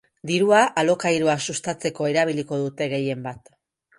Dirua 0.27 0.61
alokairua 0.81 1.35
sustatzeko 1.49 2.09
erabiliko 2.13 2.61
dute 2.63 2.87
gehienbat. 2.97 3.55